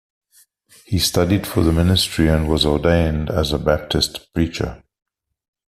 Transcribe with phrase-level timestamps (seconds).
[0.83, 4.81] He studied for the ministry and was ordained as a Baptist preacher.